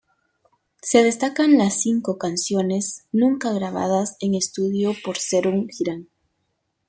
[0.81, 6.07] Se destacan las cinco canciones nunca grabadas en estudio por Serú Girán.